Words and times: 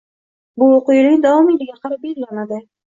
Bu 0.61 0.69
o‘quv 0.79 0.91
yilining 0.97 1.21
davomiyligiga 1.29 1.81
qarab 1.87 2.05
belgilanadi; 2.11 2.65